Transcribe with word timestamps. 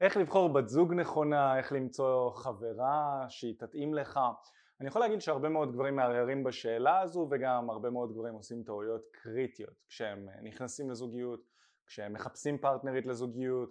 איך 0.00 0.16
לבחור 0.16 0.48
בת 0.52 0.68
זוג 0.68 0.94
נכונה, 0.94 1.58
איך 1.58 1.72
למצוא 1.72 2.30
חברה 2.30 3.24
שהיא 3.28 3.54
תתאים 3.58 3.94
לך. 3.94 4.20
אני 4.80 4.88
יכול 4.88 5.02
להגיד 5.02 5.20
שהרבה 5.20 5.48
מאוד 5.48 5.72
גברים 5.72 5.96
מערערים 5.96 6.44
בשאלה 6.44 7.00
הזו 7.00 7.28
וגם 7.30 7.70
הרבה 7.70 7.90
מאוד 7.90 8.12
גברים 8.12 8.34
עושים 8.34 8.62
טעויות 8.62 9.02
קריטיות 9.12 9.74
כשהם 9.88 10.28
נכנסים 10.42 10.90
לזוגיות, 10.90 11.40
כשהם 11.86 12.12
מחפשים 12.12 12.58
פרטנרית 12.58 13.06
לזוגיות 13.06 13.70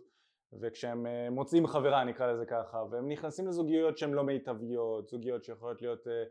וכשהם 0.62 1.06
אה, 1.06 1.30
מוצאים 1.30 1.68
חברה 1.68 2.04
נקרא 2.04 2.32
לזה 2.32 2.46
ככה 2.46 2.84
והם 2.92 3.10
נכנסים 3.10 3.48
לזוגיות 3.48 3.98
שהן 3.98 4.12
לא 4.12 4.24
מיטביות, 4.24 5.10
זוגיות 5.10 5.44
שיכולות 5.44 5.82
להיות 5.82 6.08
אה, 6.08 6.24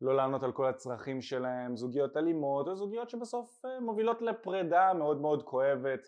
לא 0.00 0.16
לענות 0.16 0.42
על 0.42 0.52
כל 0.52 0.66
הצרכים 0.66 1.22
שלהם, 1.22 1.76
זוגיות 1.76 2.16
אלימות 2.16 2.68
או 2.68 2.76
זוגיות 2.76 3.10
שבסוף 3.10 3.64
אה, 3.64 3.80
מובילות 3.80 4.22
לפרידה 4.22 4.92
מאוד 4.94 5.20
מאוד 5.20 5.42
כואבת 5.42 6.06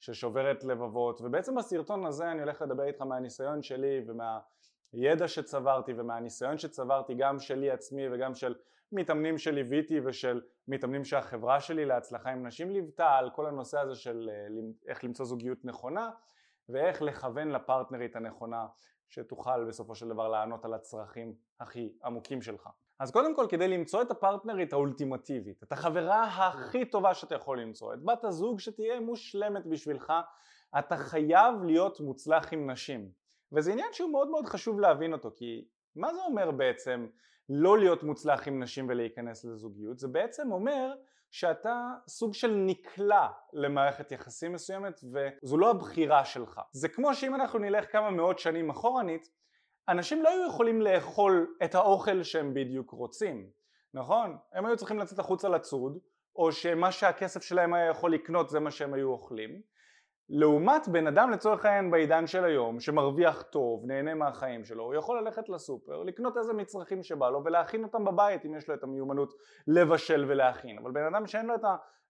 ששוברת 0.00 0.64
לבבות 0.64 1.20
ובעצם 1.20 1.54
בסרטון 1.54 2.06
הזה 2.06 2.30
אני 2.32 2.40
הולך 2.40 2.62
לדבר 2.62 2.84
איתך 2.84 3.02
מהניסיון 3.02 3.62
שלי 3.62 4.04
ומהידע 4.06 5.28
שצברתי 5.28 5.92
ומהניסיון 5.96 6.58
שצברתי 6.58 7.14
גם 7.14 7.38
שלי 7.38 7.70
עצמי 7.70 8.08
וגם 8.12 8.34
של 8.34 8.54
מתאמנים 8.92 9.38
שליוויתי 9.38 10.00
ושל 10.04 10.40
מתאמנים 10.68 11.04
שהחברה 11.04 11.60
שלי 11.60 11.84
להצלחה 11.84 12.30
עם 12.30 12.46
נשים 12.46 12.70
ליוותה 12.70 13.10
על 13.10 13.30
כל 13.30 13.46
הנושא 13.46 13.80
הזה 13.80 13.94
של 13.94 14.30
אה, 14.32 14.46
איך 14.88 15.04
למצוא 15.04 15.26
זוגיות 15.26 15.64
נכונה 15.64 16.10
ואיך 16.68 17.02
לכוון 17.02 17.48
לפרטנרית 17.48 18.16
הנכונה 18.16 18.66
שתוכל 19.08 19.64
בסופו 19.64 19.94
של 19.94 20.08
דבר 20.08 20.28
לענות 20.28 20.64
על 20.64 20.74
הצרכים 20.74 21.34
הכי 21.60 21.92
עמוקים 22.04 22.42
שלך. 22.42 22.68
אז 23.00 23.10
קודם 23.10 23.34
כל 23.34 23.46
כדי 23.48 23.68
למצוא 23.68 24.02
את 24.02 24.10
הפרטנרית 24.10 24.72
האולטימטיבית, 24.72 25.62
את 25.62 25.72
החברה 25.72 26.24
הכי 26.24 26.84
טובה 26.84 27.14
שאתה 27.14 27.34
יכול 27.34 27.60
למצוא, 27.60 27.94
את 27.94 28.02
בת 28.02 28.24
הזוג 28.24 28.60
שתהיה 28.60 29.00
מושלמת 29.00 29.66
בשבילך, 29.66 30.12
אתה 30.78 30.96
חייב 30.96 31.62
להיות 31.64 32.00
מוצלח 32.00 32.52
עם 32.52 32.70
נשים. 32.70 33.10
וזה 33.52 33.72
עניין 33.72 33.88
שהוא 33.92 34.10
מאוד 34.10 34.28
מאוד 34.28 34.46
חשוב 34.46 34.80
להבין 34.80 35.12
אותו, 35.12 35.30
כי 35.36 35.64
מה 35.96 36.14
זה 36.14 36.20
אומר 36.20 36.50
בעצם 36.50 37.06
לא 37.48 37.78
להיות 37.78 38.02
מוצלח 38.02 38.48
עם 38.48 38.62
נשים 38.62 38.86
ולהיכנס 38.88 39.44
לזוגיות? 39.44 39.98
זה 39.98 40.08
בעצם 40.08 40.52
אומר 40.52 40.94
שאתה 41.30 41.90
סוג 42.08 42.34
של 42.34 42.54
נקלע 42.54 43.28
למערכת 43.52 44.12
יחסים 44.12 44.52
מסוימת 44.52 45.00
וזו 45.12 45.58
לא 45.58 45.70
הבחירה 45.70 46.24
שלך. 46.24 46.60
זה 46.72 46.88
כמו 46.88 47.14
שאם 47.14 47.34
אנחנו 47.34 47.58
נלך 47.58 47.92
כמה 47.92 48.10
מאות 48.10 48.38
שנים 48.38 48.70
אחורנית 48.70 49.30
אנשים 49.88 50.22
לא 50.22 50.28
היו 50.28 50.46
יכולים 50.48 50.82
לאכול 50.82 51.54
את 51.64 51.74
האוכל 51.74 52.22
שהם 52.22 52.54
בדיוק 52.54 52.90
רוצים, 52.90 53.50
נכון? 53.94 54.36
הם 54.52 54.66
היו 54.66 54.76
צריכים 54.76 54.98
לצאת 54.98 55.18
החוצה 55.18 55.48
לצוד, 55.48 55.98
או 56.36 56.52
שמה 56.52 56.92
שהכסף 56.92 57.42
שלהם 57.42 57.74
היה 57.74 57.90
יכול 57.90 58.14
לקנות 58.14 58.48
זה 58.48 58.60
מה 58.60 58.70
שהם 58.70 58.94
היו 58.94 59.10
אוכלים. 59.10 59.60
לעומת 60.30 60.88
בן 60.88 61.06
אדם 61.06 61.30
לצורך 61.30 61.64
העניין 61.64 61.90
בעידן 61.90 62.26
של 62.26 62.44
היום, 62.44 62.80
שמרוויח 62.80 63.42
טוב, 63.42 63.84
נהנה 63.86 64.14
מהחיים 64.14 64.64
שלו, 64.64 64.84
הוא 64.84 64.94
יכול 64.94 65.20
ללכת 65.20 65.48
לסופר, 65.48 66.02
לקנות 66.02 66.36
איזה 66.36 66.52
מצרכים 66.52 67.02
שבא 67.02 67.30
לו 67.30 67.44
ולהכין 67.44 67.84
אותם 67.84 68.04
בבית 68.04 68.44
אם 68.44 68.54
יש 68.54 68.68
לו 68.68 68.74
את 68.74 68.82
המיומנות 68.82 69.34
לבשל 69.66 70.24
ולהכין. 70.28 70.78
אבל 70.78 70.90
בן 70.90 71.14
אדם 71.14 71.26
שאין 71.26 71.46
לו 71.46 71.54
את 71.54 71.60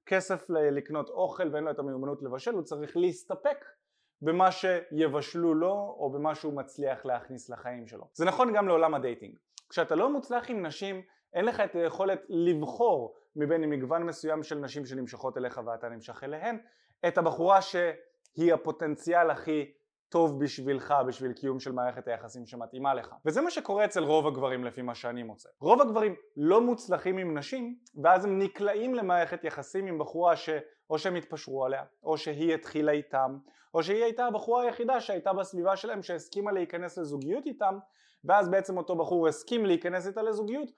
הכסף 0.06 0.50
לקנות 0.50 1.08
אוכל 1.10 1.48
ואין 1.52 1.64
לו 1.64 1.70
את 1.70 1.78
המיומנות 1.78 2.22
לבשל, 2.22 2.54
הוא 2.54 2.62
צריך 2.62 2.96
להסתפק 2.96 3.64
במה 4.22 4.52
שיבשלו 4.52 5.55
לו 5.55 5.97
או 5.98 6.11
במה 6.11 6.34
שהוא 6.34 6.52
מצליח 6.52 7.05
להכניס 7.05 7.50
לחיים 7.50 7.86
שלו. 7.86 8.08
זה 8.12 8.24
נכון 8.24 8.52
גם 8.52 8.69
לעולם 8.69 8.94
ה 8.94 9.00
dating. 9.00 9.38
כשאתה 9.69 9.94
לא 9.94 10.12
מוצלח 10.12 10.50
עם 10.50 10.66
נשים 10.66 11.02
אין 11.34 11.44
לך 11.44 11.61
את 11.61 11.74
היכולת 11.74 12.22
לבחור 12.28 13.14
מבין 13.36 13.70
מגוון 13.70 14.02
מסוים 14.02 14.42
של 14.42 14.58
נשים 14.58 14.86
שנמשכות 14.86 15.39
אליך 15.39 15.61
ואתה 15.66 15.89
נמשך 15.89 16.24
אליהן 16.24 16.58
את 17.08 17.19
הבחורה 17.19 17.62
שהיא 17.62 18.55
הפוטנציאל 18.55 19.30
הכי 19.30 19.72
טוב 20.08 20.44
בשבילך 20.44 20.94
בשביל 21.06 21.33
קיום 21.33 21.61
של 21.61 21.72
מערכת 21.72 22.08
היחסים 22.08 22.46
שמתאימה 22.46 22.94
לך 22.94 23.14
וזה 23.27 23.41
מה 23.41 23.50
שקורה 23.50 23.84
אצל 23.84 24.05
רוב 24.05 24.27
הגברים 24.27 24.64
לפי 24.64 24.83
מה 24.83 24.94
שאני 24.94 25.22
מוצא 25.22 25.48
רוב 25.61 25.80
הגברים 25.80 26.14
לא 26.36 26.61
מוצלחים 26.61 27.19
עם 27.19 27.39
נשים 27.39 27.78
ואז 28.02 28.24
הם 28.24 28.39
נקלעים 28.39 28.95
למערכת 28.95 29.45
יחסים 29.45 29.86
עם 29.86 29.98
בחורה 29.98 30.36
ש... 30.36 30.50
או 30.90 30.98
שהם 30.98 31.14
התפשרו 31.14 31.64
עליה, 31.64 31.84
או 32.02 32.18
שהיא 32.18 32.54
התחילה 32.54 32.92
איתם, 32.92 33.38
או 33.74 33.82
שהיא 33.82 34.04
הייתה 34.04 34.26
הבחורה 34.26 34.62
היחידה 34.62 35.00
שהייתה 35.00 35.32
בסביבה 35.32 35.76
שלהם 35.76 36.02
שהסכימה 36.02 36.52
להיכנס 36.52 36.98
לזוגיות 36.98 37.46
איתם, 37.46 37.78
ואז 38.24 38.48
בעצם 38.48 38.76
אותו 38.76 38.96
בחור 38.96 39.28
הסכים 39.28 39.66
להיכנס 39.66 40.06
איתה 40.06 40.22
לזוגיות, 40.22 40.68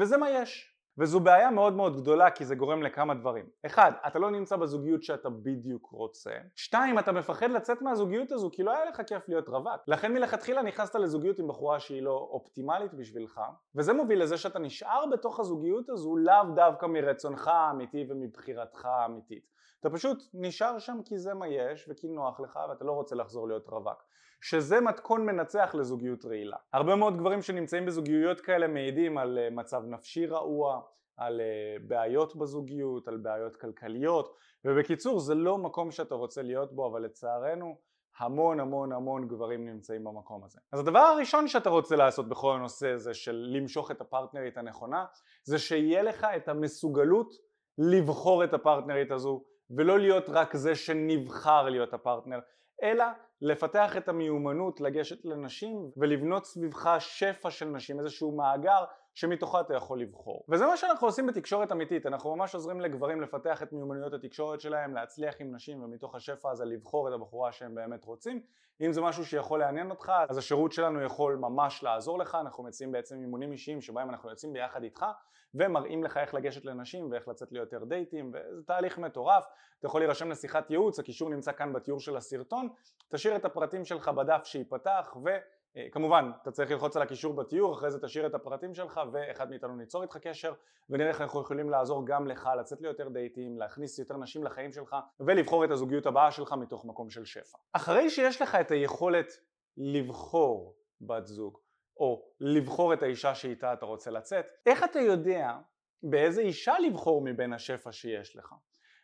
וזה 0.00 0.16
מה 0.16 0.30
יש. 0.30 0.76
וזו 0.98 1.20
בעיה 1.20 1.50
מאוד 1.50 1.72
מאוד 1.72 1.96
גדולה 1.96 2.30
כי 2.30 2.44
זה 2.44 2.54
גורם 2.54 2.82
לכמה 2.82 3.14
דברים. 3.14 3.46
אחד, 3.66 3.92
אתה 4.06 4.18
לא 4.18 4.30
נמצא 4.30 4.56
בזוגיות 4.56 5.02
שאתה 5.02 5.28
בדיוק 5.30 5.88
רוצה. 5.92 6.30
שתיים, 6.54 6.98
אתה 6.98 7.12
מפחד 7.12 7.50
לצאת 7.50 7.82
מהזוגיות 7.82 8.32
הזו 8.32 8.50
כי 8.52 8.62
לא 8.62 8.70
היה 8.76 8.84
לך 8.84 9.02
כיף 9.06 9.28
להיות 9.28 9.48
רווק. 9.48 9.80
לכן 9.88 10.12
מלכתחילה 10.12 10.62
נכנסת 10.62 10.94
לזוגיות 10.94 11.38
עם 11.38 11.48
בחורה 11.48 11.80
שהיא 11.80 12.02
לא 12.02 12.28
אופטימלית 12.30 12.94
בשבילך, 12.94 13.40
וזה 13.74 13.92
מוביל 13.92 14.22
לזה 14.22 14.36
שאתה 14.36 14.58
נשאר 14.58 15.04
בתוך 15.12 15.40
הזוגיות 15.40 15.90
הזו 15.90 16.16
לאו 16.16 16.44
דווקא 16.54 16.86
מרצונך 16.86 17.48
האמיתי 17.48 18.06
ומבחירתך 18.08 18.84
האמיתית. 18.84 19.55
אתה 19.86 19.94
פשוט 19.94 20.22
נשאר 20.34 20.78
שם 20.78 20.98
כי 21.04 21.18
זה 21.18 21.34
מה 21.34 21.48
יש 21.48 21.88
וכי 21.88 22.08
נוח 22.08 22.40
לך 22.40 22.58
ואתה 22.68 22.84
לא 22.84 22.92
רוצה 22.92 23.14
לחזור 23.14 23.48
להיות 23.48 23.68
רווק 23.68 24.04
שזה 24.40 24.80
מתכון 24.80 25.26
מנצח 25.26 25.74
לזוגיות 25.74 26.24
רעילה. 26.24 26.56
הרבה 26.72 26.96
מאוד 26.96 27.16
גברים 27.16 27.42
שנמצאים 27.42 27.86
בזוגיות 27.86 28.40
כאלה 28.40 28.66
מעידים 28.68 29.18
על 29.18 29.38
אה, 29.38 29.50
מצב 29.50 29.82
נפשי 29.84 30.26
רעוע, 30.26 30.80
על 31.16 31.40
אה, 31.40 31.76
בעיות 31.86 32.36
בזוגיות, 32.36 33.08
על 33.08 33.16
בעיות 33.16 33.56
כלכליות 33.56 34.36
ובקיצור 34.64 35.20
זה 35.20 35.34
לא 35.34 35.58
מקום 35.58 35.90
שאתה 35.90 36.14
רוצה 36.14 36.42
להיות 36.42 36.72
בו 36.72 36.86
אבל 36.86 37.04
לצערנו 37.04 37.78
המון 38.18 38.60
המון 38.60 38.92
המון 38.92 39.28
גברים 39.28 39.66
נמצאים 39.66 40.04
במקום 40.04 40.44
הזה. 40.44 40.60
אז 40.72 40.80
הדבר 40.80 40.98
הראשון 40.98 41.48
שאתה 41.48 41.70
רוצה 41.70 41.96
לעשות 41.96 42.28
בכל 42.28 42.54
הנושא 42.54 42.88
הזה 42.88 43.14
של 43.14 43.46
למשוך 43.56 43.90
את 43.90 44.00
הפרטנרית 44.00 44.58
הנכונה 44.58 45.04
זה 45.44 45.58
שיהיה 45.58 46.02
לך 46.02 46.26
את 46.36 46.48
המסוגלות 46.48 47.34
לבחור 47.78 48.44
את 48.44 48.54
הפרטנרית 48.54 49.10
הזו 49.10 49.44
ולא 49.70 49.98
להיות 49.98 50.24
רק 50.28 50.56
זה 50.56 50.74
שנבחר 50.74 51.68
להיות 51.68 51.94
הפרטנר, 51.94 52.38
אלא 52.82 53.04
לפתח 53.40 53.96
את 53.96 54.08
המיומנות 54.08 54.80
לגשת 54.80 55.24
לנשים 55.24 55.90
ולבנות 55.96 56.46
סביבך 56.46 56.96
שפע 56.98 57.50
של 57.50 57.66
נשים, 57.66 58.00
איזשהו 58.00 58.36
מאגר 58.36 58.84
שמתוכה 59.16 59.60
אתה 59.60 59.74
יכול 59.74 60.00
לבחור. 60.00 60.44
וזה 60.48 60.66
מה 60.66 60.76
שאנחנו 60.76 61.06
עושים 61.06 61.26
בתקשורת 61.26 61.72
אמיתית, 61.72 62.06
אנחנו 62.06 62.36
ממש 62.36 62.54
עוזרים 62.54 62.80
לגברים 62.80 63.20
לפתח 63.20 63.62
את 63.62 63.72
מיומנויות 63.72 64.12
התקשורת 64.12 64.60
שלהם, 64.60 64.94
להצליח 64.94 65.34
עם 65.40 65.54
נשים 65.54 65.82
ומתוך 65.82 66.14
השפע 66.14 66.50
הזה 66.50 66.64
לבחור 66.64 67.08
את 67.08 67.12
הבחורה 67.12 67.52
שהם 67.52 67.74
באמת 67.74 68.04
רוצים. 68.04 68.40
אם 68.80 68.92
זה 68.92 69.00
משהו 69.00 69.26
שיכול 69.26 69.60
לעניין 69.60 69.90
אותך, 69.90 70.12
אז 70.28 70.38
השירות 70.38 70.72
שלנו 70.72 71.02
יכול 71.02 71.36
ממש 71.36 71.82
לעזור 71.82 72.18
לך, 72.18 72.34
אנחנו 72.40 72.64
מציעים 72.64 72.92
בעצם 72.92 73.20
אימונים 73.20 73.52
אישיים 73.52 73.80
שבהם 73.80 74.10
אנחנו 74.10 74.30
יוצאים 74.30 74.52
ביחד 74.52 74.82
איתך 74.82 75.06
ומראים 75.54 76.04
לך 76.04 76.16
איך 76.16 76.34
לגשת 76.34 76.64
לנשים 76.64 77.10
ואיך 77.10 77.28
לצאת 77.28 77.52
ליותר 77.52 77.84
דייטים 77.84 78.32
וזה 78.34 78.62
תהליך 78.66 78.98
מטורף, 78.98 79.44
אתה 79.78 79.86
יכול 79.86 80.00
להירשם 80.00 80.30
לשיחת 80.30 80.70
ייעוץ, 80.70 80.98
הקישור 80.98 81.30
נמצא 81.30 81.52
כאן 81.52 81.72
בתיאור 81.72 82.00
של 82.00 82.16
הסרטון, 82.16 82.68
תשאיר 83.08 83.36
את 83.36 83.44
הפרטים 83.44 83.84
שלך 83.84 84.08
בדף 84.08 84.44
שייפתח 84.44 85.16
ו... 85.24 85.28
אה, 85.76 85.86
כמובן 85.92 86.30
אתה 86.42 86.50
צריך 86.50 86.70
ללחוץ 86.70 86.96
על 86.96 87.02
הקישור 87.02 87.34
בתיאור 87.34 87.74
אחרי 87.74 87.90
זה 87.90 88.02
תשאיר 88.02 88.26
את 88.26 88.34
הפרטים 88.34 88.74
שלך 88.74 89.00
ואחד 89.12 89.50
מאיתנו 89.50 89.76
ניצור 89.76 90.02
איתך 90.02 90.16
קשר 90.16 90.52
ונראה 90.90 91.08
איך 91.08 91.20
אנחנו 91.20 91.40
יכולים 91.40 91.70
לעזור 91.70 92.06
גם 92.06 92.26
לך 92.26 92.50
לצאת 92.58 92.80
ליותר 92.80 93.08
דייטים 93.08 93.58
להכניס 93.58 93.98
יותר 93.98 94.16
נשים 94.16 94.44
לחיים 94.44 94.72
שלך 94.72 94.96
ולבחור 95.20 95.64
את 95.64 95.70
הזוגיות 95.70 96.06
הבאה 96.06 96.30
שלך 96.30 96.52
מתוך 96.52 96.84
מקום 96.84 97.10
של 97.10 97.24
שפע. 97.24 97.58
אחרי 97.72 98.10
שיש 98.10 98.42
לך 98.42 98.54
את 98.54 98.70
היכולת 98.70 99.32
לבחור 99.76 100.76
בת 101.00 101.26
זוג 101.26 101.58
או 101.96 102.28
לבחור 102.40 102.94
את 102.94 103.02
האישה 103.02 103.34
שאיתה 103.34 103.72
אתה 103.72 103.86
רוצה 103.86 104.10
לצאת 104.10 104.50
איך 104.66 104.84
אתה 104.84 104.98
יודע 104.98 105.58
באיזה 106.02 106.40
אישה 106.40 106.78
לבחור 106.78 107.22
מבין 107.24 107.52
השפע 107.52 107.92
שיש 107.92 108.36
לך? 108.36 108.54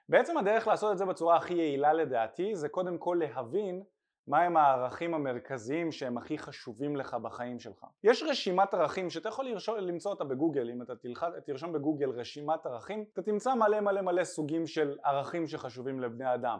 בעצם 0.09 0.39
הדרך 0.39 0.66
לעשות 0.66 0.93
את 0.93 0.99
זה 0.99 1.04
בצורה 1.04 1.37
הכי 1.37 1.54
יעילה 1.54 1.93
לדעתי 1.93 2.56
זה 2.56 2.69
קודם 2.69 2.99
כל 2.99 3.21
להבין 3.21 3.83
מהם 4.27 4.56
הערכים 4.56 5.15
המרכזיים 5.15 5.93
שהם 5.93 6.19
הכי 6.19 6.38
חשובים 6.38 6.97
לך 6.97 7.15
בחיים 7.15 7.60
שלך. 7.60 7.86
יש 8.04 8.22
רשימת 8.22 8.74
ערכים 8.74 9.10
שאתה 9.10 9.28
יכול 9.28 9.45
לרשום, 9.45 9.77
למצוא 9.77 10.10
אותה 10.10 10.24
בגוגל, 10.24 10.71
אם 10.71 10.83
אתה 10.83 10.97
תלח, 10.97 11.24
תרשום 11.47 11.72
בגוגל 11.72 12.10
רשימת 12.10 12.66
ערכים, 12.66 13.04
אתה 13.13 13.22
תמצא 13.22 13.54
מלא 13.54 13.80
מלא 13.80 14.01
מלא 14.01 14.24
סוגים 14.24 14.66
של 14.66 14.98
ערכים 15.04 15.47
שחשובים 15.47 16.01
לבני 16.01 16.34
אדם. 16.34 16.59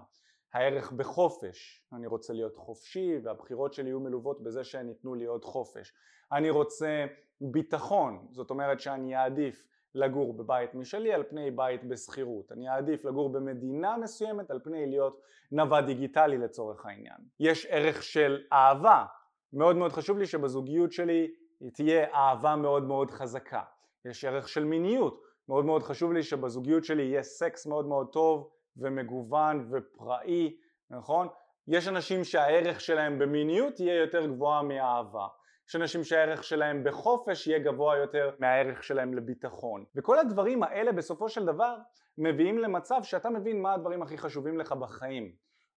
הערך 0.55 0.93
בחופש, 0.93 1.85
אני 1.93 2.07
רוצה 2.07 2.33
להיות 2.33 2.57
חופשי 2.57 3.19
והבחירות 3.25 3.73
שלי 3.75 3.89
יהיו 3.89 4.01
מלוות 4.01 4.43
בזה 4.43 4.65
שהן 4.65 4.89
ייתנו 4.89 5.15
לי 5.15 5.25
עוד 5.25 5.45
חופש. 5.45 5.93
אני 6.33 6.51
רוצה 6.51 7.07
ביטחון, 7.41 8.27
זאת 8.31 8.51
אומרת 8.51 8.81
שאני 8.81 9.17
אעדיף 9.17 9.67
לגור 9.95 10.37
בבית 10.37 10.75
משלי 10.75 11.13
על 11.13 11.23
פני 11.23 11.51
בית 11.51 11.85
בשכירות. 11.85 12.53
אני 12.53 12.69
אעדיף 12.69 13.05
לגור 13.05 13.33
במדינה 13.33 13.97
מסוימת 13.97 14.51
על 14.51 14.61
פני 14.65 14.87
להיות 14.87 15.21
נווד 15.53 15.85
דיגיטלי 15.85 16.39
לצורך 16.39 16.87
העניין. 16.87 17.19
יש 17.41 17.67
ערך 17.67 18.03
של 18.03 18.43
אהבה. 18.53 19.05
מאוד 19.53 19.77
מאוד 19.77 19.93
חשוב 19.93 20.19
לי 20.19 20.27
שבזוגיות 20.27 20.93
שלי 20.93 21.31
תהיה 21.75 22.15
אהבה 22.15 22.57
מאוד 22.57 22.83
מאוד 22.83 23.11
חזקה. 23.11 23.63
יש 24.05 24.25
ערך 24.25 24.49
של 24.49 24.65
מיניות. 24.65 25.23
מאוד 25.49 25.65
מאוד 25.65 25.83
חשוב 25.83 26.13
לי 26.13 26.23
שבזוגיות 26.23 26.85
שלי 26.85 27.03
יהיה 27.03 27.23
סקס 27.23 27.67
מאוד 27.67 27.87
מאוד 27.87 28.07
טוב 28.13 28.51
ומגוון 28.77 29.69
ופראי, 29.71 30.57
נכון? 30.91 31.29
יש 31.69 31.89
אנשים 31.89 32.25
שהערך 32.25 32.81
שלהם 32.81 33.19
במיניות 33.19 33.81
יהיה 33.81 34.01
יותר 34.01 34.27
גבוה 34.27 34.63
מאהבה 34.63 35.27
יש 35.69 35.77
אנשים 35.77 36.05
שהערך 36.05 36.45
שלהם 36.45 36.85
בחופש 36.85 37.47
יהיה 37.47 37.59
גבוה 37.59 37.97
יותר 37.97 38.31
מהערך 38.39 38.85
שלהם 38.85 39.15
לביטחון 39.15 39.85
וכל 39.97 40.19
הדברים 40.19 40.63
האלה 40.63 40.93
בסופו 40.93 41.29
של 41.29 41.47
דבר 41.47 41.77
מביאים 42.19 42.59
למצב 42.59 43.01
שאתה 43.03 43.31
מבין 43.31 43.63
מה 43.63 43.75
הדברים 43.75 44.03
הכי 44.03 44.19
חשובים 44.19 44.59
לך 44.59 44.73
בחיים 44.73 45.33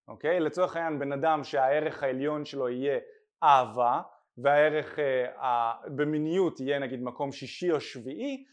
אוקיי? 0.08 0.40
לצורך 0.40 0.76
העניין 0.76 1.00
בן 1.00 1.12
אדם 1.12 1.44
שהערך 1.44 2.04
העליון 2.04 2.46
שלו 2.46 2.70
יהיה 2.70 3.00
אהבה 3.44 4.02
והערך 4.38 5.00
אה, 5.00 5.74
במיניות 5.96 6.60
יהיה 6.60 6.80
נגיד 6.80 7.04
מקום 7.04 7.32
שישי 7.32 7.72
או 7.72 7.82
שביעי 7.82 8.46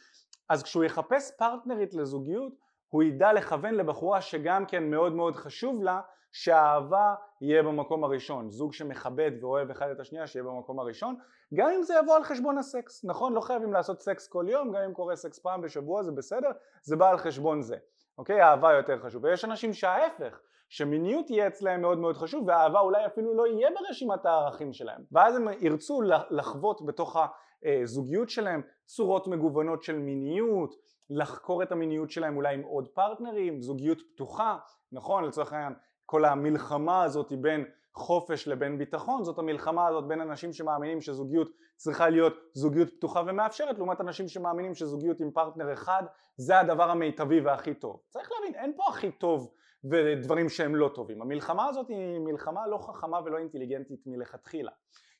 אז 0.48 0.62
כשהוא 0.62 0.84
יחפש 0.84 1.30
פרטנרית 1.38 1.94
לזוגיות 1.94 2.52
הוא 2.88 3.02
ידע 3.02 3.32
לכוון 3.32 3.74
לבחורה 3.74 4.20
שגם 4.20 4.66
כן 4.66 4.90
מאוד 4.90 5.12
מאוד 5.12 5.36
חשוב 5.36 5.82
לה 5.82 6.00
שהאהבה 6.32 7.14
יהיה 7.40 7.62
במקום 7.62 8.04
הראשון, 8.04 8.50
זוג 8.50 8.72
שמכבד 8.72 9.30
ואוהב 9.40 9.70
אחד 9.70 9.90
את 9.90 10.00
השנייה 10.00 10.26
שיהיה 10.26 10.44
במקום 10.44 10.80
הראשון, 10.80 11.16
גם 11.54 11.68
אם 11.76 11.82
זה 11.82 11.94
יבוא 12.02 12.16
על 12.16 12.24
חשבון 12.24 12.58
הסקס, 12.58 13.04
נכון? 13.04 13.32
לא 13.32 13.40
חייבים 13.40 13.72
לעשות 13.72 14.00
סקס 14.00 14.28
כל 14.28 14.46
יום, 14.48 14.72
גם 14.72 14.82
אם 14.82 14.94
קורה 14.94 15.16
סקס 15.16 15.38
פעם 15.38 15.62
בשבוע 15.62 16.02
זה 16.02 16.12
בסדר, 16.12 16.50
זה 16.82 16.96
בא 16.96 17.10
על 17.10 17.18
חשבון 17.18 17.62
זה, 17.62 17.76
אוקיי? 18.18 18.42
אהבה 18.42 18.72
יותר 18.72 18.98
חשוב, 18.98 19.24
ויש 19.24 19.44
אנשים 19.44 19.72
שההפך, 19.72 20.40
שמיניות 20.68 21.30
יהיה 21.30 21.46
אצלהם 21.46 21.80
מאוד 21.80 21.98
מאוד 21.98 22.16
חשוב 22.16 22.48
והאהבה 22.48 22.80
אולי 22.80 23.06
אפילו 23.06 23.34
לא 23.34 23.46
יהיה 23.46 23.68
ברשימת 23.70 24.26
הערכים 24.26 24.72
שלהם. 24.72 25.02
ואז 25.12 25.36
הם 25.36 25.48
ירצו 25.60 26.02
לחוות 26.30 26.86
בתוך 26.86 27.16
הזוגיות 27.64 28.30
שלהם 28.30 28.62
צורות 28.84 29.26
מגוונות 29.26 29.82
של 29.82 29.98
מיניות 29.98 30.74
לחקור 31.10 31.62
את 31.62 31.72
המיניות 31.72 32.10
שלהם 32.10 32.36
אולי 32.36 32.54
עם 32.54 32.62
עוד 32.62 32.88
פרטנרים, 32.88 33.60
זוגיות 33.60 33.98
פתוחה, 34.14 34.56
נכון? 34.92 35.24
לצורך 35.24 35.52
העניין 35.52 35.72
כל 36.06 36.24
המלחמה 36.24 37.04
הזאת 37.04 37.32
בין 37.32 37.64
חופש 37.94 38.48
לבין 38.48 38.78
ביטחון 38.78 39.24
זאת 39.24 39.38
המלחמה 39.38 39.86
הזאת 39.86 40.06
בין 40.06 40.20
אנשים 40.20 40.52
שמאמינים 40.52 41.00
שזוגיות 41.00 41.48
צריכה 41.76 42.08
להיות 42.08 42.34
זוגיות 42.52 42.96
פתוחה 42.96 43.22
ומאפשרת 43.26 43.78
לעומת 43.78 44.00
אנשים 44.00 44.28
שמאמינים 44.28 44.74
שזוגיות 44.74 45.20
עם 45.20 45.30
פרטנר 45.30 45.72
אחד 45.72 46.02
זה 46.36 46.58
הדבר 46.60 46.90
המיטבי 46.90 47.40
והכי 47.40 47.74
טוב. 47.74 48.00
צריך 48.08 48.32
להבין 48.32 48.54
אין 48.54 48.72
פה 48.76 48.82
הכי 48.88 49.10
טוב 49.10 49.54
ודברים 49.90 50.48
שהם 50.48 50.76
לא 50.76 50.90
טובים. 50.94 51.22
המלחמה 51.22 51.68
הזאת 51.68 51.88
היא 51.88 52.18
מלחמה 52.18 52.66
לא 52.66 52.78
חכמה 52.78 53.20
ולא 53.24 53.38
אינטליגנטית 53.38 54.00
מלכתחילה. 54.06 54.70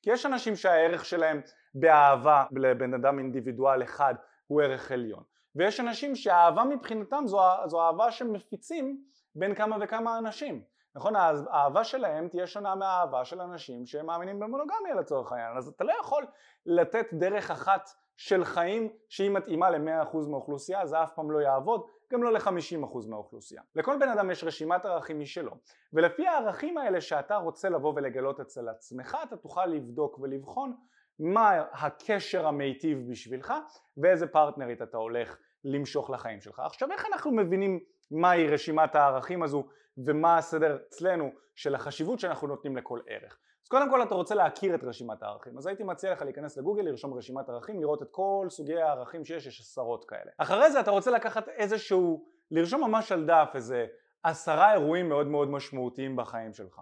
כי 0.03 0.11
יש 0.11 0.27
אנשים 0.27 0.57
שהערך 0.57 1.05
שלהם 1.05 1.41
באהבה 1.75 2.45
לבן 2.53 2.95
אדם 2.95 3.19
אינדיבידואל 3.19 3.83
אחד 3.83 4.15
הוא 4.47 4.63
ערך 4.63 4.93
עליון. 4.93 5.23
ויש 5.57 5.81
אנשים 5.81 6.17
שהאהבה 6.17 6.65
מבחינתם 6.65 7.23
זו, 7.27 7.41
זו 7.67 7.83
אהבה 7.83 8.11
שמפיצים 8.11 9.03
בין 9.35 9.55
כמה 9.55 9.77
וכמה 9.81 10.19
אנשים 10.19 10.63
נכון? 10.95 11.17
האהבה 11.17 11.85
שלהם 11.85 12.29
תהיה 12.29 12.47
שונה 12.47 12.75
מהאהבה 12.75 13.25
של 13.25 13.41
אנשים 13.41 13.87
שהם 13.87 14.07
מאמינים 14.07 14.41
במונוגמיה 14.41 14.95
לצורך 14.95 15.33
העניין. 15.33 15.57
אז 15.57 15.69
אתה 15.69 15.85
לא 15.85 15.93
יכול 16.01 16.27
לתת 16.67 17.07
דרך 17.13 17.51
אחת 17.51 17.91
של 18.17 18.45
חיים 18.45 18.93
שהיא 19.09 19.31
מתאימה 19.31 19.71
ל-100% 19.71 20.17
מהאוכלוסייה 20.31 20.87
זה 20.87 21.03
אף 21.03 21.13
פעם 21.15 21.31
לא 21.31 21.39
יעבוד 21.39 21.87
גם 22.13 22.23
לא 22.23 22.33
ל-50% 22.33 23.09
מהאוכלוסייה. 23.09 23.63
לכל 23.75 23.99
בן 24.01 24.09
אדם 24.09 24.31
יש 24.31 24.45
רשימת 24.45 24.85
ערכים 24.85 25.21
משלו 25.21 25.53
ולפי 25.93 26.27
הערכים 26.27 26.79
האלה 26.79 27.01
שאתה 27.01 27.37
רוצה 27.37 27.69
לבוא 27.69 27.93
ולגלות 27.97 28.41
אצל 28.41 28.69
עצמך 28.69 29.19
אתה 29.29 29.37
תוכל 29.37 29.67
לבדוק 29.67 30.19
ולבחון 30.19 30.77
מה 31.19 31.51
הקשר 31.73 32.47
המיטיב 32.47 33.11
בשבילך 33.11 33.53
ואיזה 33.97 34.27
פרטנרית 34.27 34.83
אתה 34.83 34.97
הולך 34.97 35.37
למשוך 35.65 36.11
לחיים 36.11 36.41
שלך. 36.41 36.61
עכשיו 36.61 36.93
איך 36.93 37.07
אנחנו 37.13 37.31
מבינים 37.31 37.81
מהי 38.13 38.49
רשימת 38.49 38.95
הערכים 38.95 39.43
הזו 39.43 39.65
ומה 39.99 40.39
הסדר 40.39 40.77
אצלנו 40.89 41.31
של 41.55 41.75
החשיבות 41.75 42.21
שאנחנו 42.21 42.49
נותנים 42.49 42.77
לכל 42.77 43.01
ערך. 43.07 43.39
אז 43.65 43.69
קודם 43.69 43.91
כל 43.91 44.03
אתה 44.03 44.15
רוצה 44.15 44.35
להכיר 44.35 44.75
את 44.75 44.85
רשימת 44.85 45.23
הערכים, 45.23 45.59
אז 45.59 45.67
הייתי 45.67 45.83
מציע 45.83 46.13
לך 46.13 46.23
להיכנס 46.23 46.59
לגוגל, 46.59 46.83
לרשום 46.83 47.15
רשימת 47.15 47.49
ערכים, 47.49 47.81
לראות 47.81 48.03
את 48.03 48.09
כל 48.11 48.47
סוגי 48.51 48.77
הערכים 48.81 49.25
שיש, 49.25 49.47
יש 49.47 49.61
עשרות 49.61 50.05
כאלה. 50.05 50.31
אחרי 50.39 50.71
זה 50.73 50.81
אתה 50.81 50.91
רוצה 50.91 51.11
לקחת 51.11 51.49
איזשהו, 51.49 52.25
לרשום 52.51 52.81
ממש 52.81 53.13
על 53.13 53.27
דף 53.27 53.51
איזה 53.55 53.87
עשרה 54.23 54.73
אירועים 54.73 55.09
מאוד 55.09 55.27
מאוד 55.27 55.49
משמעותיים 55.49 56.17
בחיים 56.17 56.53
שלך. 56.53 56.81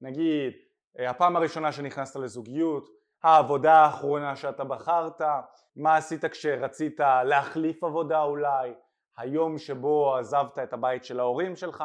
נגיד, 0.00 0.52
אה, 0.98 1.10
הפעם 1.10 1.36
הראשונה 1.36 1.72
שנכנסת 1.72 2.16
לזוגיות, 2.16 2.88
העבודה 3.22 3.74
האחרונה 3.74 4.36
שאתה 4.36 4.64
בחרת, 4.64 5.20
מה 5.76 5.96
עשית 5.96 6.24
כשרצית 6.24 7.00
להחליף 7.00 7.84
עבודה 7.84 8.22
אולי, 8.22 8.74
היום 9.16 9.58
שבו 9.58 10.16
עזבת 10.16 10.58
את 10.58 10.72
הבית 10.72 11.04
של 11.04 11.20
ההורים 11.20 11.56
שלך, 11.56 11.84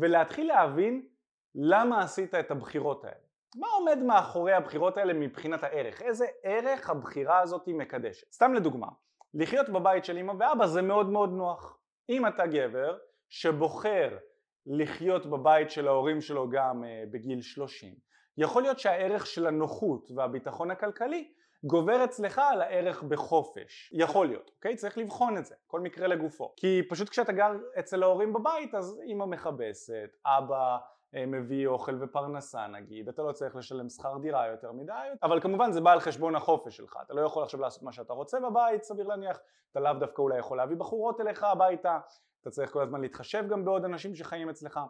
ולהתחיל 0.00 0.48
להבין 0.48 1.06
למה 1.54 2.02
עשית 2.02 2.34
את 2.34 2.50
הבחירות 2.50 3.04
האלה. 3.04 3.24
מה 3.56 3.66
עומד 3.78 3.98
מאחורי 3.98 4.52
הבחירות 4.52 4.96
האלה 4.96 5.12
מבחינת 5.12 5.62
הערך? 5.62 6.02
איזה 6.02 6.26
ערך 6.42 6.90
הבחירה 6.90 7.40
הזאת 7.40 7.68
מקדשת? 7.68 8.32
סתם 8.32 8.54
לדוגמה, 8.54 8.88
לחיות 9.34 9.68
בבית 9.68 10.04
של 10.04 10.18
אמא 10.18 10.32
ואבא 10.38 10.66
זה 10.66 10.82
מאוד 10.82 11.10
מאוד 11.10 11.30
נוח. 11.32 11.78
אם 12.08 12.26
אתה 12.26 12.46
גבר 12.46 12.98
שבוחר 13.28 14.18
לחיות 14.66 15.26
בבית 15.26 15.70
של 15.70 15.88
ההורים 15.88 16.20
שלו 16.20 16.50
גם 16.50 16.82
uh, 16.82 17.12
בגיל 17.12 17.40
30, 17.42 17.94
יכול 18.38 18.62
להיות 18.62 18.78
שהערך 18.78 19.26
של 19.26 19.46
הנוחות 19.46 20.10
והביטחון 20.16 20.70
הכלכלי 20.70 21.32
גובר 21.66 22.04
אצלך 22.04 22.38
על 22.38 22.62
הערך 22.62 23.02
בחופש. 23.02 23.90
יכול 23.92 24.26
להיות, 24.26 24.50
אוקיי? 24.56 24.76
צריך 24.76 24.98
לבחון 24.98 25.38
את 25.38 25.46
זה, 25.46 25.54
כל 25.66 25.80
מקרה 25.80 26.06
לגופו. 26.06 26.52
כי 26.56 26.82
פשוט 26.88 27.08
כשאתה 27.08 27.32
גר 27.32 27.52
אצל 27.78 28.02
ההורים 28.02 28.32
בבית 28.32 28.74
אז 28.74 29.00
אמא 29.06 29.26
מכבסת, 29.26 30.10
אבא 30.26 30.78
אה, 31.14 31.26
מביא 31.26 31.66
אוכל 31.66 32.02
ופרנסה 32.02 32.66
נגיד, 32.66 33.08
אתה 33.08 33.22
לא 33.22 33.32
צריך 33.32 33.56
לשלם 33.56 33.88
שכר 33.88 34.18
דירה 34.18 34.46
יותר 34.46 34.72
מדי, 34.72 34.92
אבל 35.22 35.40
כמובן 35.40 35.72
זה 35.72 35.80
בא 35.80 35.92
על 35.92 36.00
חשבון 36.00 36.36
החופש 36.36 36.76
שלך, 36.76 36.98
אתה 37.06 37.14
לא 37.14 37.20
יכול 37.20 37.42
עכשיו 37.42 37.60
לעשות 37.60 37.82
מה 37.82 37.92
שאתה 37.92 38.12
רוצה 38.12 38.40
בבית, 38.40 38.82
סביר 38.84 39.06
להניח, 39.06 39.38
אתה 39.72 39.80
לאו 39.80 39.92
דווקא 39.92 40.22
אולי 40.22 40.38
יכול 40.38 40.56
להביא 40.56 40.76
בחורות 40.76 41.20
אליך 41.20 41.44
הביתה, 41.44 41.98
אתה 42.40 42.50
צריך 42.50 42.70
כל 42.72 42.82
הזמן 42.82 43.00
להתחשב 43.00 43.44
גם 43.48 43.64
בעוד 43.64 43.84
אנשים 43.84 44.14
שחיים 44.14 44.48
אצלך, 44.48 44.80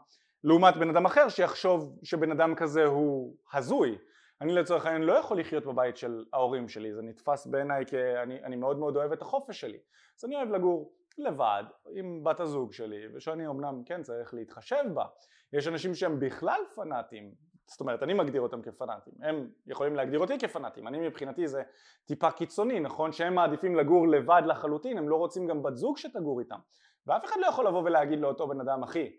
לעומת 0.45 0.77
בן 0.77 0.91
אדם 0.91 1.05
אחר 1.05 1.29
שיחשוב 1.29 1.99
שבן 2.03 2.31
אדם 2.31 2.55
כזה 2.55 2.85
הוא 2.85 3.37
הזוי 3.53 3.99
אני 4.45 4.53
לצורך 4.53 4.87
העניין 4.87 5.03
לא 5.03 5.13
יכול 5.13 5.41
לחיות 5.41 5.67
בבית 5.67 5.97
של 5.97 6.25
ההורים 6.33 6.69
שלי, 6.69 6.95
זה 6.95 7.03
נתפס 7.03 7.47
בעיניי 7.47 7.87
כי 7.87 7.97
אני, 8.23 8.45
אני 8.45 8.57
מאוד 8.57 8.79
מאוד 8.79 8.97
אוהב 8.97 9.13
את 9.13 9.23
החופש 9.23 9.61
שלי, 9.61 9.79
אז 10.19 10.25
אני 10.25 10.37
אוהב 10.37 10.49
לגור 10.49 10.93
לבד 11.19 11.65
עם 11.95 12.25
בת 12.25 12.41
הזוג 12.41 12.73
שלי, 12.73 13.07
ושאני 13.15 13.47
אמנם 13.47 13.83
כן 13.87 14.03
צריך 14.03 14.35
להתחשב 14.35 14.85
בה, 14.95 15.05
יש 15.53 15.69
אנשים 15.69 15.95
שהם 15.95 16.21
בכלל 16.21 16.61
פנאטים, 16.75 17.35
זאת 17.67 17.81
אומרת 17.81 18.03
אני 18.03 18.15
מגדיר 18.15 18.41
אותם 18.41 18.63
כפנאטים, 18.63 19.13
הם 19.23 19.51
יכולים 19.67 19.97
להגדיר 19.97 20.19
אותי 20.21 20.39
כפנאטים, 20.39 20.89
אני 20.89 21.09
מבחינתי 21.09 21.49
זה 21.49 21.63
טיפה 22.05 22.31
קיצוני, 22.31 22.81
נכון? 22.81 23.13
שהם 23.13 23.35
מעדיפים 23.35 23.77
לגור 23.77 24.09
לבד 24.09 24.43
לחלוטין, 24.47 24.99
הם 24.99 25.09
לא 25.09 25.17
רוצים 25.17 25.47
גם 25.47 25.63
בת 25.63 25.77
זוג 25.77 25.99
שתגור 25.99 26.41
איתם, 26.41 26.59
ואף 27.07 27.25
אחד 27.25 27.37
לא 27.41 27.47
יכול 27.47 27.67
לבוא 27.67 27.83
ולהגיד 27.83 28.21
לאותו 28.21 28.49
בן 28.49 28.61
אדם 28.61 28.83
אחי, 28.83 29.17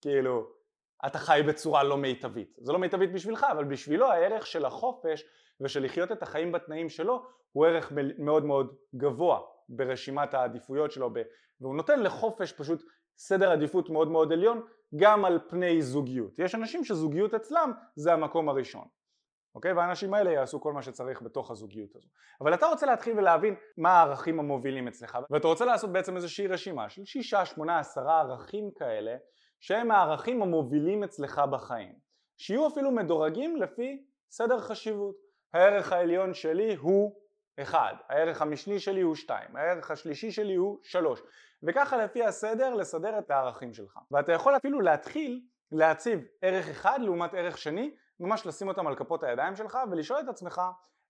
כאילו 0.00 0.46
אתה 1.06 1.18
חי 1.18 1.40
בצורה 1.48 1.82
לא 1.82 1.96
מיטבית. 1.96 2.56
זה 2.60 2.72
לא 2.72 2.78
מיטבית 2.78 3.12
בשבילך, 3.12 3.46
אבל 3.52 3.64
בשבילו 3.64 4.10
הערך 4.10 4.46
של 4.46 4.64
החופש 4.64 5.24
ושל 5.60 5.84
לחיות 5.84 6.12
את 6.12 6.22
החיים 6.22 6.52
בתנאים 6.52 6.88
שלו 6.88 7.22
הוא 7.52 7.66
ערך 7.66 7.92
מאוד 8.18 8.44
מאוד 8.44 8.74
גבוה 8.94 9.40
ברשימת 9.68 10.34
העדיפויות 10.34 10.92
שלו 10.92 11.10
והוא 11.60 11.76
נותן 11.76 12.00
לחופש 12.00 12.52
פשוט 12.52 12.82
סדר 13.16 13.50
עדיפות 13.50 13.90
מאוד 13.90 14.08
מאוד 14.08 14.32
עליון 14.32 14.62
גם 14.96 15.24
על 15.24 15.38
פני 15.48 15.82
זוגיות. 15.82 16.38
יש 16.38 16.54
אנשים 16.54 16.84
שזוגיות 16.84 17.34
אצלם 17.34 17.72
זה 17.96 18.12
המקום 18.12 18.48
הראשון. 18.48 18.84
אוקיי? 19.54 19.72
והאנשים 19.72 20.14
האלה 20.14 20.30
יעשו 20.30 20.60
כל 20.60 20.72
מה 20.72 20.82
שצריך 20.82 21.22
בתוך 21.22 21.50
הזוגיות 21.50 21.96
הזו. 21.96 22.08
אבל 22.40 22.54
אתה 22.54 22.66
רוצה 22.66 22.86
להתחיל 22.86 23.18
ולהבין 23.18 23.54
מה 23.78 23.90
הערכים 23.90 24.40
המובילים 24.40 24.88
אצלך 24.88 25.18
ואתה 25.30 25.48
רוצה 25.48 25.64
לעשות 25.64 25.92
בעצם 25.92 26.16
איזושהי 26.16 26.46
רשימה 26.46 26.88
של 26.88 27.04
שישה, 27.04 27.46
שמונה, 27.46 27.78
עשרה 27.78 28.20
ערכים 28.20 28.70
כאלה 28.78 29.16
שהם 29.64 29.90
הערכים 29.90 30.42
המובילים 30.42 31.04
אצלך 31.04 31.38
בחיים 31.38 31.92
שיהיו 32.36 32.68
אפילו 32.68 32.90
מדורגים 32.90 33.56
לפי 33.56 34.04
סדר 34.30 34.60
חשיבות. 34.60 35.14
הערך 35.54 35.92
העליון 35.92 36.34
שלי 36.34 36.74
הוא 36.74 37.16
1, 37.62 37.78
הערך 38.08 38.42
המשני 38.42 38.80
שלי 38.80 39.00
הוא 39.00 39.14
2, 39.14 39.56
הערך 39.56 39.90
השלישי 39.90 40.30
שלי 40.30 40.54
הוא 40.54 40.78
3 40.82 41.22
וככה 41.62 41.96
לפי 41.96 42.24
הסדר 42.24 42.74
לסדר 42.74 43.18
את 43.18 43.30
הערכים 43.30 43.74
שלך. 43.74 43.98
ואתה 44.10 44.32
יכול 44.32 44.56
אפילו 44.56 44.80
להתחיל 44.80 45.40
להציב 45.72 46.20
ערך 46.42 46.68
אחד 46.68 46.98
לעומת 47.02 47.34
ערך 47.34 47.58
שני 47.58 47.94
ממש 48.20 48.46
לשים 48.46 48.68
אותם 48.68 48.86
על 48.86 48.96
כפות 48.96 49.22
הידיים 49.22 49.56
שלך 49.56 49.78
ולשאול 49.90 50.20
את 50.20 50.28
עצמך 50.28 50.60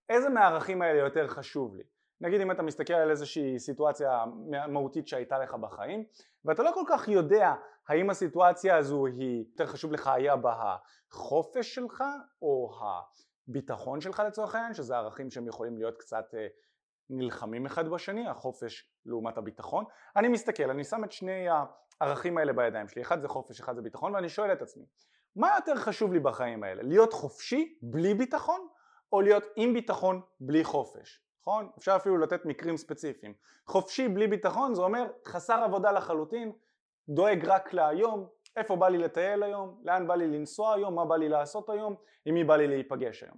איזה 0.09 0.29
מהערכים 0.29 0.83
האלה 0.83 0.99
יותר 0.99 1.27
חשוב 1.29 1.75
לי 1.75 1.85
נגיד 2.21 2.41
אם 2.41 2.51
אתה 2.51 2.63
מסתכל 2.63 2.95
על 2.95 3.11
איזושהי 3.11 3.59
סיטואציה 3.59 4.25
מהותית 4.69 5.09
שהייתה 5.09 5.39
לך 5.39 5.55
בחיים 5.55 6.05
ואתה 6.45 6.63
לא 6.63 6.71
כל 6.75 6.85
כך 6.89 7.09
יודע 7.09 7.55
האם 7.89 8.11
הסיטואציה 8.11 8.77
הזו 8.77 9.07
היא 9.07 9.45
יותר 9.51 9.67
חשוב 9.67 9.93
לך 9.93 10.07
היה 10.07 10.37
בה 10.37 10.77
החופש 11.13 11.75
שלך 11.75 12.05
או 12.43 12.71
הביטחון 13.49 14.01
שלך 14.01 14.23
לצורך 14.27 14.55
העניין 14.55 14.75
שזה 14.75 14.97
ערכים 14.97 15.31
שהם 15.31 15.49
יכולים 15.49 15.77
להיות 15.77 15.97
קצת 15.99 16.25
אה, 16.35 16.47
נלחמים 17.11 17.67
אחד 17.67 17.89
בשני 17.89 18.29
החופש 18.29 18.91
לעומת 19.07 19.39
הביטחון 19.39 19.85
אני 20.17 20.29
מסתכל 20.29 20.71
אני 20.71 20.85
שם 20.85 21.05
את 21.05 21.13
שני 21.13 21.47
הערכים 22.01 22.39
האלה 22.39 22.53
בידיים 22.53 22.89
שלי 22.89 23.03
אחד 23.03 23.21
זה 23.21 23.29
חופש 23.29 23.61
אחד 23.61 23.77
זה 23.77 23.83
ביטחון 23.83 24.15
ואני 24.15 24.29
שואל 24.29 24.53
את 24.53 24.63
עצמי 24.63 24.85
מה 25.37 25.49
יותר 25.57 25.77
חשוב 25.77 26.13
לי 26.13 26.21
בחיים 26.21 26.65
האלה? 26.65 26.83
להיות 26.83 27.13
חופשי 27.13 27.79
בלי 27.83 28.15
ביטחון 28.15 28.69
או 29.13 29.21
להיות 29.21 29.45
עם 29.57 29.73
ביטחון 29.73 30.21
בלי 30.41 30.65
חופש? 30.65 31.25
נכון? 31.47 31.69
אפשר 31.79 31.97
אפילו 31.97 32.19
לתת 32.19 32.45
מקרים 32.45 32.77
ספציפיים. 32.77 33.35
חופשי 33.67 34.09
בלי 34.09 34.27
ביטחון 34.27 34.75
זה 34.75 34.83
אומר 34.83 35.07
חסר 35.27 35.61
עבודה 35.65 35.93
לחלוטין, 35.93 36.53
דואג 37.09 37.45
רק 37.45 37.73
להיום, 37.73 38.27
איפה 38.57 38.77
בא 38.77 38.89
לי 38.89 38.99
לטייל 38.99 39.43
היום, 39.43 39.81
לאן 39.83 40.07
בא 40.07 40.15
לי 40.15 40.27
לנסוע 40.27 40.75
היום, 40.75 40.95
מה 40.95 41.05
בא 41.05 41.17
לי 41.17 41.29
לעשות 41.29 41.71
היום, 41.71 41.95
עם 42.25 42.35
מי 42.35 42.45
בא 42.45 42.57
לי 42.57 42.67
להיפגש 42.67 43.23
היום. 43.23 43.37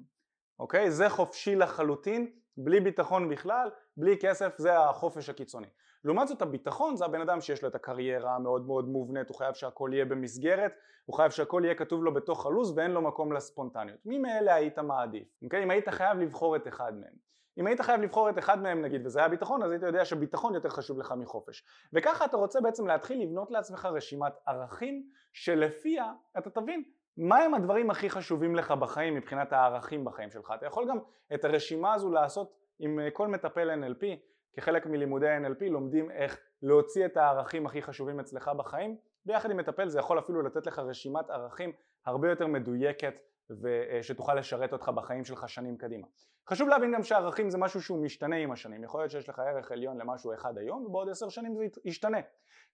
אוקיי? 0.59 0.91
זה 0.91 1.09
חופשי 1.09 1.55
לחלוטין, 1.55 2.31
בלי 2.57 2.81
ביטחון 2.81 3.29
בכלל, 3.29 3.71
בלי 3.97 4.19
כסף, 4.21 4.55
זה 4.59 4.79
החופש 4.79 5.29
הקיצוני. 5.29 5.67
לעומת 6.05 6.29
זאת 6.29 6.43
הביטחון 6.43 6.97
זה 6.97 7.05
הבן 7.05 7.21
אדם 7.21 7.41
שיש 7.41 7.63
לו 7.63 7.69
את 7.69 7.75
הקריירה 7.75 8.35
המאוד 8.35 8.67
מאוד 8.67 8.89
מובנית, 8.89 9.29
הוא 9.29 9.37
חייב 9.37 9.55
שהכל 9.55 9.91
יהיה 9.93 10.05
במסגרת, 10.05 10.73
הוא 11.05 11.17
חייב 11.17 11.31
שהכל 11.31 11.63
יהיה 11.65 11.75
כתוב 11.75 12.05
לו 12.05 12.15
בתוך 12.15 12.47
הלו"ז 12.47 12.73
ואין 12.77 12.91
לו 12.91 13.03
מקום 13.03 13.33
לספונטניות. 13.33 13.99
מי 14.07 14.19
מאלה 14.19 14.55
היית 14.55 14.79
מעדיף? 14.79 15.29
אוקיי? 15.45 15.63
אם 15.63 15.71
היית 15.71 15.89
חייב 15.89 16.19
לבחור 16.19 16.57
את 16.57 16.69
אחד 16.69 16.93
מהם. 16.95 17.27
אם 17.59 17.67
היית 17.67 17.81
חייב 17.81 18.01
לבחור 18.01 18.31
את 18.31 18.39
אחד 18.39 18.63
מהם 18.63 18.83
נגיד 18.83 19.07
וזה 19.07 19.19
היה 19.19 19.29
ביטחון 19.29 19.63
אז 19.63 19.71
היית 19.71 19.83
יודע 19.83 20.05
שביטחון 20.05 20.55
יותר 20.55 20.69
חשוב 20.69 20.99
לך 20.99 21.15
מחופש. 21.19 21.65
וככה 21.93 22.25
אתה 22.25 22.37
רוצה 22.37 22.61
בעצם 22.61 22.87
להתחיל 22.87 23.23
לבנות 23.23 23.51
לעצמך 23.51 23.89
רשימת 23.93 24.33
ערכים 24.47 25.07
שלפיה 25.33 26.13
אתה 26.39 26.51
תבין 26.51 26.83
מהם 27.17 27.55
הדברים 27.55 27.91
הכי 27.91 28.11
חשובים 28.11 28.57
לך 28.57 28.71
בחיים 28.71 29.15
מבחינת 29.15 29.53
הערכים 29.53 30.05
בחיים 30.05 30.31
שלך. 30.31 30.53
אתה 30.55 30.67
יכול 30.67 30.89
גם 30.89 30.99
את 31.35 31.45
הרשימה 31.45 31.95
הזו 31.95 32.11
לעשות 32.11 32.57
עם 32.79 33.01
אה, 33.01 33.11
כל 33.11 33.29
מטפל 33.29 33.71
NLP 33.83 34.05
כחלק 34.53 34.87
מלימודי 34.87 35.27
NLP 35.27 35.65
לומדים 35.71 36.11
איך 36.11 36.39
להוציא 36.63 37.07
את 37.07 37.17
הערכים 37.17 37.67
הכי 37.67 37.83
חשובים 37.83 38.21
אצלך 38.21 38.49
בחיים. 38.49 38.97
ביחד 39.27 39.51
עם 39.51 39.57
מטפל 39.57 39.89
זה 39.89 39.99
יכול 39.99 40.19
אפילו 40.19 40.43
לתת 40.43 40.67
לך 40.67 40.79
רשימת 40.79 41.31
ערכים 41.31 41.73
הרבה 42.07 42.31
יותר 42.31 42.47
מדויקת 42.47 43.15
ושתוכל 43.51 44.35
לשרת 44.35 44.73
אותך 44.73 44.89
בחיים 44.89 45.25
שלך 45.25 45.49
שנים 45.49 45.77
קדימה. 45.77 46.07
חשוב 46.51 46.69
להבין 46.69 46.95
גם 46.95 47.03
שערכים 47.03 47.51
זה 47.51 47.59
משהו 47.59 47.83
שהוא 47.83 48.05
משתנה 48.05 48.37
עם 48.37 48.53
השנים, 48.53 48.85
יכול 48.85 49.01
להיות 49.01 49.11
שיש 49.11 49.29
לך 49.29 49.39
ערך 49.39 49.73
עליון 49.73 49.99
למשהו 49.99 50.35
אחד 50.35 50.59
היום 50.59 50.85
ובעוד 50.87 51.09
עשר 51.09 51.29
שנים 51.29 51.57
זה 51.57 51.65
ישתנה. 51.85 52.19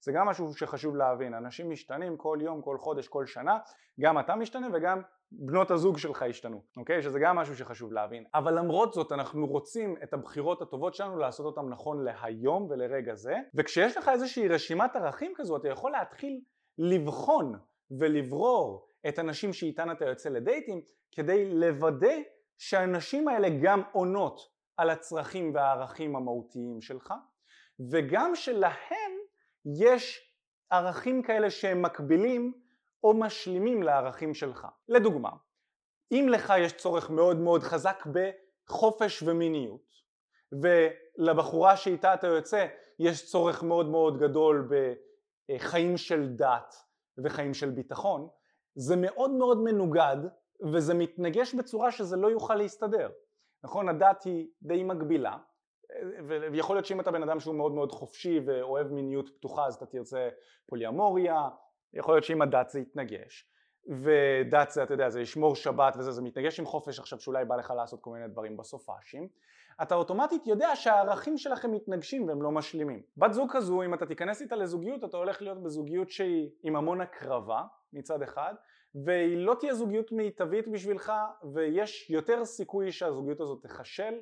זה 0.00 0.12
גם 0.12 0.26
משהו 0.26 0.55
שחשוב 0.55 0.97
להבין, 0.97 1.35
אנשים 1.35 1.71
משתנים 1.71 2.17
כל 2.17 2.38
יום, 2.41 2.62
כל 2.62 2.79
חודש, 2.79 3.09
כל 3.09 3.26
שנה, 3.26 3.59
גם 4.00 4.19
אתה 4.19 4.37
משתנה 4.37 4.69
וגם 4.73 5.02
בנות 5.33 5.71
הזוג 5.71 5.99
שלך 5.99 6.23
השתנו, 6.23 6.62
אוקיי? 6.76 7.02
שזה 7.02 7.19
גם 7.19 7.37
משהו 7.37 7.57
שחשוב 7.57 7.93
להבין. 7.93 8.25
אבל 8.35 8.59
למרות 8.59 8.93
זאת 8.93 9.12
אנחנו 9.12 9.47
רוצים 9.47 9.97
את 10.02 10.14
הבחירות 10.14 10.62
הטובות 10.62 10.95
שלנו 10.95 11.19
לעשות 11.19 11.47
אותן 11.47 11.69
נכון 11.69 12.05
להיום 12.05 12.67
ולרגע 12.71 13.14
זה, 13.14 13.35
וכשיש 13.55 13.97
לך 13.97 14.09
איזושהי 14.09 14.49
רשימת 14.49 14.97
ערכים 14.97 15.33
כזו 15.37 15.57
אתה 15.57 15.69
יכול 15.69 15.93
להתחיל 15.93 16.41
לבחון 16.79 17.52
ולברור 17.99 18.88
את 19.09 19.19
הנשים 19.19 19.52
שאיתן 19.52 19.91
אתה 19.91 20.05
יוצא 20.05 20.29
לדייטים 20.29 20.81
כדי 21.14 21.55
לוודא 21.55 22.14
שהנשים 22.64 23.28
האלה 23.28 23.49
גם 23.62 23.83
עונות 23.92 24.40
על 24.76 24.90
הצרכים 24.90 25.54
והערכים 25.54 26.16
המהותיים 26.16 26.81
שלך 26.81 27.14
וגם 27.90 28.35
שלהם 28.35 29.12
יש 29.78 30.35
ערכים 30.71 31.23
כאלה 31.23 31.50
שהם 31.50 31.83
מקבילים 31.83 32.52
או 33.04 33.14
משלימים 33.14 33.83
לערכים 33.83 34.35
שלך. 34.35 34.66
לדוגמה, 34.88 35.31
אם 36.12 36.26
לך 36.31 36.52
יש 36.59 36.73
צורך 36.73 37.11
מאוד 37.11 37.37
מאוד 37.37 37.62
חזק 37.62 38.07
בחופש 38.07 39.23
ומיניות 39.23 39.87
ולבחורה 40.62 41.76
שאיתה 41.76 42.14
אתה 42.14 42.26
יוצא 42.26 42.66
יש 42.99 43.31
צורך 43.31 43.62
מאוד 43.62 43.88
מאוד 43.88 44.19
גדול 44.19 44.69
בחיים 45.49 45.97
של 45.97 46.28
דת 46.28 46.75
וחיים 47.25 47.54
של 47.54 47.71
ביטחון 47.71 48.28
זה 48.75 48.97
מאוד 48.97 49.31
מאוד 49.31 49.59
מנוגד 49.59 50.16
וזה 50.73 50.95
מתנגש 50.95 51.54
בצורה 51.54 51.90
שזה 51.90 52.16
לא 52.16 52.28
יוכל 52.28 52.54
להסתדר. 52.54 53.11
נכון? 53.64 53.88
הדת 53.88 54.23
היא 54.23 54.49
די 54.62 54.85
מגבילה 54.85 55.37
ויכול 56.52 56.76
להיות 56.76 56.87
שאם 56.87 57.00
אתה 57.00 57.11
בן 57.11 57.23
אדם 57.23 57.40
שהוא 57.40 57.54
מאוד 57.54 57.73
מאוד 57.73 57.92
חופשי 57.92 58.40
ואוהב 58.47 58.87
מיניות 58.87 59.28
פתוחה 59.37 59.66
אז 59.66 59.75
אתה 59.75 59.87
תרצה 59.87 60.28
פוליאמוריה, 60.66 61.49
יכול 61.92 62.14
להיות 62.14 62.25
שאם 62.25 62.42
הדת 62.42 62.69
זה 62.69 62.81
יתנגש 62.81 63.49
ודת 63.88 64.71
זה 64.71 64.83
אתה 64.83 64.95
יודע 64.95 65.09
זה 65.09 65.21
לשמור 65.21 65.57
שבת 65.57 65.97
וזה 65.99 66.11
זה 66.11 66.23
מתנגש 66.23 66.61
עם 66.61 66.66
חופש 66.66 66.99
עכשיו 66.99 67.21
שאולי 67.21 67.45
בא 67.45 67.57
לך 67.57 67.71
לעשות 67.76 68.00
כל 68.00 68.11
מיני 68.11 68.28
דברים 68.28 68.57
בסופאשים 68.57 69.28
אתה 69.83 69.95
אוטומטית 69.95 70.47
יודע 70.47 70.76
שהערכים 70.76 71.38
שלכם 71.38 71.73
מתנגשים 71.73 72.28
והם 72.28 72.42
לא 72.42 72.50
משלימים. 72.50 73.02
בת 73.16 73.33
זוג 73.33 73.50
כזו 73.52 73.83
אם 73.83 73.95
אתה 73.95 74.07
תיכנס 74.07 74.42
איתה 74.42 74.57
לזוגיות 74.57 75.04
אתה 75.04 75.16
הולך 75.16 75.42
להיות 75.42 75.62
בזוגיות 75.62 76.11
שהיא 76.11 76.50
עם 76.62 76.76
המון 76.76 77.00
הקרבה 77.00 77.62
מצד 77.92 78.23
אחד 78.23 78.54
והיא 78.94 79.37
לא 79.37 79.56
תהיה 79.61 79.75
זוגיות 79.75 80.12
מיטבית 80.12 80.68
בשבילך 80.68 81.12
ויש 81.54 82.11
יותר 82.11 82.44
סיכוי 82.44 82.92
שהזוגיות 82.92 83.40
הזאת 83.40 83.62
תכשל 83.62 84.14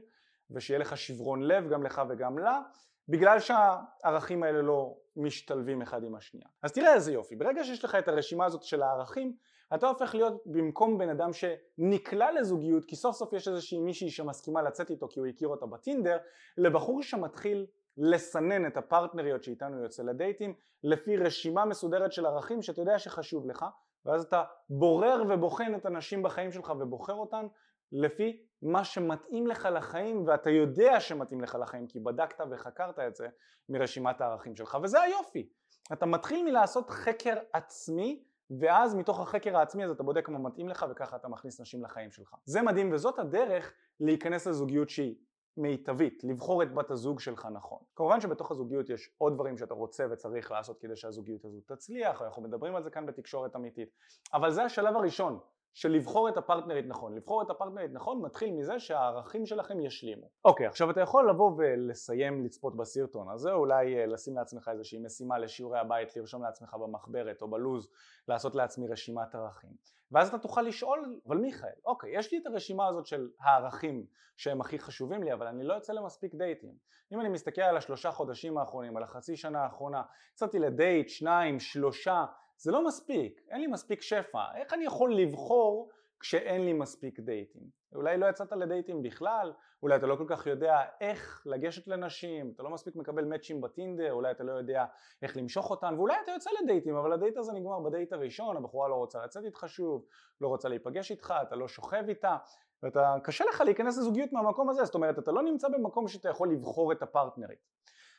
ושיהיה 0.50 0.78
לך 0.78 0.96
שברון 0.96 1.42
לב 1.42 1.68
גם 1.68 1.82
לך 1.82 2.02
וגם 2.08 2.38
לה 2.38 2.60
בגלל 3.08 3.40
שהערכים 3.40 4.42
האלה 4.42 4.62
לא 4.62 4.96
משתלבים 5.16 5.82
אחד 5.82 6.04
עם 6.04 6.14
השנייה. 6.14 6.46
אז 6.62 6.72
תראה 6.72 6.94
איזה 6.94 7.12
יופי, 7.12 7.36
ברגע 7.36 7.64
שיש 7.64 7.84
לך 7.84 7.94
את 7.94 8.08
הרשימה 8.08 8.44
הזאת 8.44 8.62
של 8.62 8.82
הערכים 8.82 9.36
אתה 9.74 9.88
הופך 9.88 10.14
להיות 10.14 10.42
במקום 10.46 10.98
בן 10.98 11.08
אדם 11.08 11.30
שנקלע 11.32 12.32
לזוגיות 12.32 12.84
כי 12.84 12.96
סוף 12.96 13.16
סוף 13.16 13.32
יש 13.32 13.48
איזושהי 13.48 13.78
מישהי 13.78 14.10
שמסכימה 14.10 14.62
לצאת 14.62 14.90
איתו 14.90 15.08
כי 15.08 15.20
הוא 15.20 15.26
הכיר 15.26 15.48
אותה 15.48 15.66
בטינדר 15.66 16.18
לבחור 16.58 17.02
שמתחיל 17.02 17.66
לסנן 17.96 18.66
את 18.66 18.76
הפרטנריות 18.76 19.42
שאיתנו 19.42 19.82
יוצא 19.82 20.02
לדייטים 20.02 20.54
לפי 20.84 21.16
רשימה 21.16 21.64
מסודרת 21.64 22.12
של 22.12 22.26
ערכים 22.26 22.62
שאתה 22.62 22.80
יודע 22.80 22.98
שחשוב 22.98 23.46
לך 23.46 23.64
ואז 24.06 24.24
אתה 24.24 24.44
בורר 24.70 25.22
ובוחן 25.28 25.74
את 25.74 25.86
הנשים 25.86 26.22
בחיים 26.22 26.52
שלך 26.52 26.72
ובוחר 26.80 27.14
אותן 27.14 27.46
לפי 27.92 28.42
מה 28.62 28.84
שמתאים 28.84 29.46
לך 29.46 29.68
לחיים 29.72 30.26
ואתה 30.26 30.50
יודע 30.50 31.00
שמתאים 31.00 31.40
לך 31.40 31.58
לחיים 31.60 31.86
כי 31.86 32.00
בדקת 32.00 32.44
וחקרת 32.50 32.98
את 32.98 33.16
זה 33.16 33.28
מרשימת 33.68 34.20
הערכים 34.20 34.56
שלך 34.56 34.78
וזה 34.82 35.00
היופי. 35.00 35.48
אתה 35.92 36.06
מתחיל 36.06 36.44
מלעשות 36.44 36.90
חקר 36.90 37.34
עצמי 37.52 38.24
ואז 38.60 38.94
מתוך 38.94 39.20
החקר 39.20 39.56
העצמי 39.56 39.84
הזה 39.84 39.92
אתה 39.92 40.02
בודק 40.02 40.28
מה 40.28 40.38
מתאים 40.38 40.68
לך 40.68 40.86
וככה 40.90 41.16
אתה 41.16 41.28
מכניס 41.28 41.60
נשים 41.60 41.84
לחיים 41.84 42.10
שלך. 42.10 42.34
זה 42.44 42.62
מדהים 42.62 42.92
וזאת 42.92 43.18
הדרך 43.18 43.72
להיכנס 44.00 44.46
לזוגיות 44.46 44.90
שהיא 44.90 45.14
מיטבית, 45.60 46.24
לבחור 46.24 46.62
את 46.62 46.74
בת 46.74 46.90
הזוג 46.90 47.20
שלך 47.20 47.48
נכון. 47.52 47.78
כמובן 47.96 48.20
שבתוך 48.20 48.50
הזוגיות 48.50 48.90
יש 48.90 49.10
עוד 49.18 49.34
דברים 49.34 49.56
שאתה 49.56 49.74
רוצה 49.74 50.06
וצריך 50.10 50.50
לעשות 50.52 50.78
כדי 50.80 50.96
שהזוגיות 50.96 51.44
הזו 51.44 51.60
תצליח, 51.66 52.22
אנחנו 52.22 52.42
מדברים 52.42 52.76
על 52.76 52.82
זה 52.82 52.90
כאן 52.90 53.06
בתקשורת 53.06 53.56
אמיתית, 53.56 53.88
אבל 54.32 54.50
זה 54.50 54.64
השלב 54.64 54.96
הראשון 54.96 55.38
של 55.74 55.88
לבחור 55.88 56.28
את 56.28 56.36
הפרטנרית 56.36 56.86
נכון. 56.88 57.14
לבחור 57.14 57.42
את 57.42 57.50
הפרטנרית 57.50 57.90
נכון 57.92 58.22
מתחיל 58.22 58.52
מזה 58.52 58.78
שהערכים 58.78 59.46
שלכם 59.46 59.80
ישלימו. 59.80 60.26
אוקיי, 60.44 60.66
עכשיו 60.66 60.90
אתה 60.90 61.00
יכול 61.00 61.30
לבוא 61.30 61.52
ולסיים 61.56 62.44
לצפות 62.44 62.76
בסרטון 62.76 63.30
הזה, 63.30 63.52
אולי 63.52 63.98
אה, 63.98 64.06
לשים 64.06 64.36
לעצמך 64.36 64.70
איזושהי 64.72 64.98
משימה 64.98 65.38
לשיעורי 65.38 65.78
הבית, 65.78 66.16
לרשום 66.16 66.42
לעצמך 66.42 66.74
במחברת 66.74 67.42
או 67.42 67.50
בלוז, 67.50 67.88
לעשות 68.28 68.54
לעצמי 68.54 68.88
רשימת 68.88 69.34
ערכים. 69.34 69.70
ואז 70.12 70.28
אתה 70.28 70.38
תוכל 70.38 70.62
לשאול, 70.62 71.18
אבל 71.26 71.36
מיכאל, 71.36 71.68
אוקיי, 71.84 72.18
יש 72.18 72.32
לי 72.32 72.38
את 72.38 72.46
הרשימה 72.46 72.88
הזאת 72.88 73.06
של 73.06 73.28
הערכים 73.40 74.06
שהם 74.36 74.60
הכי 74.60 74.78
חשובים 74.78 75.22
לי, 75.22 75.32
אבל 75.32 75.46
אני 75.46 75.64
לא 75.64 75.74
יוצא 75.74 75.92
למספיק 75.92 76.34
דייטים. 76.34 76.74
אם 77.12 77.20
אני 77.20 77.28
מסתכל 77.28 77.62
על 77.62 77.76
השלושה 77.76 78.10
חודשים 78.10 78.58
האחרונים, 78.58 78.96
על 78.96 79.02
החצי 79.02 79.36
שנה 79.36 79.62
האחרונה, 79.62 80.02
יצאתי 80.32 80.58
לדייט, 80.58 81.08
שניים, 81.08 81.60
שלושה, 81.60 82.24
זה 82.62 82.72
לא 82.72 82.84
מספיק, 82.84 83.40
אין 83.48 83.60
לי 83.60 83.66
מספיק 83.66 84.02
שפע, 84.02 84.44
איך 84.54 84.74
אני 84.74 84.84
יכול 84.84 85.14
לבחור 85.14 85.90
כשאין 86.20 86.64
לי 86.64 86.72
מספיק 86.72 87.20
דייטים? 87.20 87.62
אולי 87.94 88.18
לא 88.18 88.26
יצאת 88.26 88.52
לדייטים 88.52 89.02
בכלל, 89.02 89.52
אולי 89.82 89.96
אתה 89.96 90.06
לא 90.06 90.16
כל 90.16 90.24
כך 90.28 90.46
יודע 90.46 90.78
איך 91.00 91.42
לגשת 91.46 91.88
לנשים, 91.88 92.52
אתה 92.54 92.62
לא 92.62 92.70
מספיק 92.70 92.96
מקבל 92.96 93.24
מאצ'ים 93.24 93.60
בטינדר, 93.60 94.12
אולי 94.12 94.30
אתה 94.30 94.44
לא 94.44 94.52
יודע 94.52 94.84
איך 95.22 95.36
למשוך 95.36 95.70
אותן, 95.70 95.94
ואולי 95.94 96.14
אתה 96.24 96.32
יוצא 96.32 96.50
לדייטים, 96.62 96.96
אבל 96.96 97.12
הדייט 97.12 97.36
הזה 97.36 97.52
נגמר 97.52 97.80
בדייט 97.80 98.12
הראשון, 98.12 98.56
הבחורה 98.56 98.88
לא 98.88 98.94
רוצה 98.94 99.24
לצאת 99.24 99.44
איתך 99.44 99.64
שוב, 99.66 100.04
לא 100.40 100.48
רוצה 100.48 100.68
להיפגש 100.68 101.10
איתך, 101.10 101.34
אתה 101.42 101.56
לא 101.56 101.68
שוכב 101.68 102.04
איתה, 102.08 102.36
ואתה, 102.82 103.16
קשה 103.24 103.44
לך 103.48 103.60
להיכנס 103.60 103.98
לזוגיות 103.98 104.32
מהמקום 104.32 104.70
הזה, 104.70 104.84
זאת 104.84 104.94
אומרת 104.94 105.18
אתה 105.18 105.32
לא 105.32 105.42
נמצא 105.42 105.68
במקום 105.68 106.08
שאתה 106.08 106.28
יכול 106.28 106.52
לבחור 106.52 106.92
את 106.92 107.02
הפרטנרית. 107.02 107.58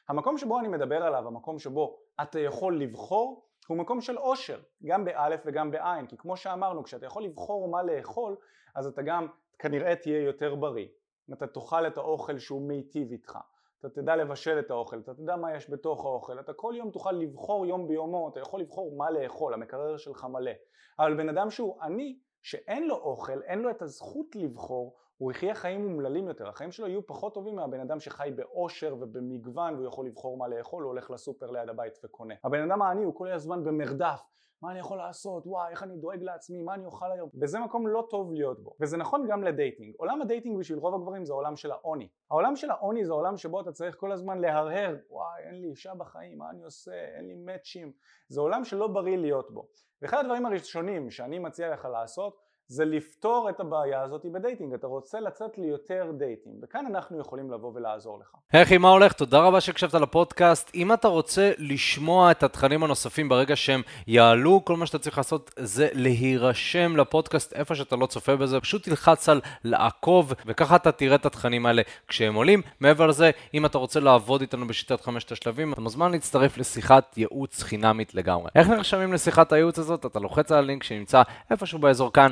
המקום 0.10 0.38
שבו 0.38 0.60
אני 0.60 0.68
מדבר 0.68 1.04
עליו, 1.04 1.28
המקום 1.28 1.60
שבו 1.60 2.00
אתה 2.22 2.40
יכול 2.40 2.82
לבחור, 2.82 3.50
הוא 3.72 3.78
מקום 3.78 4.01
של 4.01 4.18
עושר, 4.18 4.60
גם 4.86 5.06
באלף 5.06 5.42
וגם 5.46 5.72
בעין, 5.72 6.08
כי 6.08 6.18
כמו 6.18 6.38
שאמרנו, 6.38 6.84
כשאתה 6.84 7.06
יכול 7.06 7.24
לבחור 7.24 7.68
מה 7.68 7.84
לאכול, 7.84 8.36
אז 8.75 8.88
אתה 8.88 9.01
גם 9.01 9.28
כנראה 9.60 9.96
תהיה 9.96 10.22
יותר 10.22 10.56
בריא. 10.56 10.88
אתה 11.34 11.48
תאכל 11.48 11.88
את 11.88 11.98
האוכל 11.98 12.40
שהוא 12.40 12.62
מיטיב 12.62 13.12
איתך, 13.12 13.38
אתה 13.80 13.90
תדע 13.90 14.16
לבשל 14.16 14.60
את 14.60 14.72
האוכל, 14.72 15.00
אתה 15.00 15.13
תדע 15.13 15.36
מה 15.36 15.56
יש 15.56 15.70
בתוך 15.70 16.06
האוכל, 16.06 16.40
אתה 16.40 16.54
כל 16.54 16.74
יום 16.78 16.92
תוכל 16.92 17.12
לבחור 17.12 17.66
יום 17.66 17.88
ביומו, 17.88 18.30
אתה 18.30 18.40
יכול 18.40 18.62
לבחור 18.62 18.96
מה 18.98 19.12
לאכול, 19.12 19.54
המקרר 19.54 19.98
שלך 19.98 20.25
מלא. 20.25 20.51
אבל 21.00 21.18
בן 21.18 21.30
אדם 21.30 21.50
שהוא 21.50 21.82
עני, 21.82 22.20
שאין 22.42 22.88
לו 22.88 22.96
אוכל, 22.96 23.42
אין 23.42 23.60
לו 23.60 23.70
את 23.70 23.82
הזכות 23.82 24.36
לבחור, 24.36 24.96
הוא 25.22 25.32
יחיה 25.32 25.56
חיים 25.56 25.86
אומללים 25.86 26.28
יותר, 26.28 26.50
החיים 26.50 26.72
שלו 26.72 26.88
יהיו 26.88 27.08
פחות 27.08 27.34
טובים 27.34 27.56
מהבן 27.56 27.80
אדם 27.80 28.00
שחי 28.00 28.32
באושר 28.36 28.96
ובמגוון 29.00 29.75
והוא 29.75 29.88
יכול 29.88 30.06
לבחור 30.06 30.38
מה 30.38 30.48
לאכול, 30.48 30.84
הוא 30.84 30.92
הולך 30.92 31.12
לסופר 31.12 31.51
ליד 31.51 31.70
הבית 31.70 32.00
וקונה. 32.04 32.36
הבן 32.44 32.72
אדם 32.72 32.82
העני 32.82 33.04
הוא 33.04 33.16
כל 33.16 33.32
הזמן 33.32 33.63
במרדף 33.63 34.22
מה 34.62 34.72
אני 34.72 34.80
יכול 34.80 34.98
לעשות, 34.98 35.48
וואי 35.48 35.72
איך 35.72 35.84
אני 35.84 35.98
דואג 35.98 36.24
לעצמי, 36.24 36.62
מה 36.62 36.74
אני 36.74 36.86
אוכל 36.86 37.12
היום, 37.12 37.30
וזה 37.42 37.60
מקום 37.60 37.88
לא 37.88 38.08
טוב 38.10 38.34
להיות 38.34 38.63
בו, 38.63 38.75
וזה 38.80 38.98
נכון 38.98 39.28
גם 39.28 39.44
ל 39.44 39.50
dating, 39.50 39.96
עולם 39.98 40.22
ה 40.22 40.27
dating 40.27 40.60
בשביל 40.60 40.80
רוב 40.80 40.96
הגברים 40.96 41.25
זה 41.25 41.34
העולם 41.34 41.56
של 41.56 41.72
העוני, 41.72 42.08
העולם 42.32 42.56
של 42.56 42.72
העוני 42.72 43.06
זה 43.06 43.12
העולם 43.12 43.38
שבו 43.38 43.62
אתה 43.62 43.72
צריך 43.72 43.96
כל 43.96 44.12
הזמן 44.12 44.40
להרהר, 44.40 44.96
וואי 45.10 45.44
אין 45.44 45.62
לי 45.62 45.68
אישה 45.68 45.94
בחיים, 45.96 46.38
מה 46.38 46.50
אני 46.50 46.63
עושה, 46.63 47.06
אין 47.16 47.28
לי 47.28 47.36
מאצ'ים, 47.36 47.92
זה 48.28 48.42
עולם 48.42 48.63
שלא 48.63 48.88
בריא 48.88 49.18
להיות 49.18 49.51
בו, 49.51 49.68
ואחד 50.01 50.18
הדברים 50.20 50.46
הראשונים 50.46 51.12
שאני 51.12 51.40
מציע 51.40 51.74
לך 51.74 51.86
לעשות 51.86 52.50
זה 52.72 52.86
לפתור 52.86 53.50
את 53.50 53.60
הבעיה 53.60 54.01
הזאת 54.01 54.25
ב 54.25 54.32
dating, 54.32 54.74
אתה 54.74 54.88
רוצה 54.88 55.20
לצאת 55.20 55.58
ליותר 55.58 56.12
dating, 56.18 56.56
וכאן 56.63 56.86
אנחנו 56.86 57.20
יכולים 57.20 57.51
לבוא 57.51 57.72
ולעזור 57.75 58.20
לך. 58.20 58.36
אחי, 58.56 58.78
מה 58.78 58.90
הולך? 58.90 59.13
תודה 59.13 59.40
רבה 59.40 59.62
שהקשבת 59.62 59.94
לפודקאסט. 59.94 60.72
אם 60.75 60.94
אתה 60.94 61.08
רוצה 61.08 61.51
לשמוע 61.58 62.32
את 62.32 62.44
התכנים 62.44 62.84
הנוספים 62.84 63.30
ברגע 63.30 63.56
שהם 63.56 63.82
יעלו, 64.08 64.66
כל 64.66 64.75
מה 64.75 64.86
שאתה 64.86 65.00
צריך 65.00 65.18
לעשות 65.18 65.51
זה 65.60 65.88
להירשם 65.94 66.98
לפודקאסט 66.98 67.54
איפה 67.54 67.75
שאתה 67.75 67.96
לא 67.96 68.06
צופה 68.06 68.36
בזה, 68.36 68.60
פשוט 68.60 68.84
תלחץ 68.84 69.30
על 69.30 69.42
לעקוב, 69.63 70.34
וככה 70.46 70.75
אתה 70.75 70.92
תראה 70.92 71.16
את 71.16 71.25
התכנים 71.25 71.66
האלה 71.66 71.82
כשהם 72.08 72.36
עולים. 72.36 72.62
מעבר 72.80 73.08
לזה, 73.08 73.32
אם 73.54 73.66
אתה 73.66 73.78
רוצה 73.78 74.00
לעבוד 74.00 74.42
איתנו 74.42 74.68
בשיטת 74.68 75.01
חמשת 75.01 75.32
השלבים, 75.32 75.74
אתה 75.74 75.82
מוזמן 75.82 76.12
להצטרף 76.12 76.58
לשיחת 76.58 77.18
ייעוץ 77.18 77.63
חינמית 77.63 78.16
לגמרי. 78.16 78.50
איך 78.56 78.68
נרשמים 78.68 79.13
לשיחת 79.13 79.51
הייעוץ 79.54 79.80
הזאת? 79.80 80.06
אתה 80.06 80.20
לוחץ 80.20 80.51
על 80.51 80.58
הלינק 80.58 80.84
שנמצא 80.84 81.22
איפשהו 81.51 81.80
באזור 81.80 82.13
כאן. 82.13 82.32